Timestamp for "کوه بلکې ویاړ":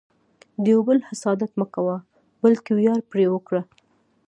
1.73-2.99